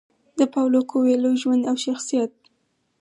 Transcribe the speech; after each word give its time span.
د 0.39 0.41
پاولو 0.53 0.79
کویلیو 0.91 1.39
ژوند 1.41 1.63
او 1.69 1.75
شخصیت: 1.85 2.31